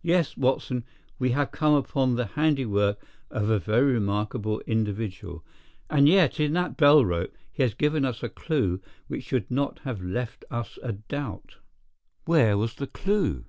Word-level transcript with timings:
Yes, 0.00 0.38
Watson, 0.38 0.86
we 1.18 1.32
have 1.32 1.50
come 1.52 1.74
upon 1.74 2.14
the 2.14 2.24
handiwork 2.28 2.98
of 3.30 3.50
a 3.50 3.58
very 3.58 3.92
remarkable 3.92 4.60
individual. 4.60 5.44
And 5.90 6.08
yet, 6.08 6.40
in 6.40 6.54
that 6.54 6.78
bell 6.78 7.04
rope, 7.04 7.36
he 7.52 7.62
has 7.62 7.74
given 7.74 8.06
us 8.06 8.22
a 8.22 8.30
clue 8.30 8.80
which 9.06 9.24
should 9.24 9.50
not 9.50 9.80
have 9.80 10.00
left 10.02 10.46
us 10.50 10.78
a 10.82 10.92
doubt." 10.92 11.56
"Where 12.24 12.56
was 12.56 12.76
the 12.76 12.86
clue?" 12.86 13.44